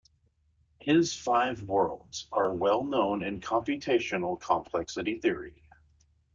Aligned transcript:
His 0.79 1.15
"five 1.15 1.61
worlds" 1.61 2.25
are 2.31 2.51
well 2.51 2.83
known 2.83 3.21
in 3.21 3.39
computational 3.39 4.41
complexity 4.41 5.19
theory. 5.19 5.61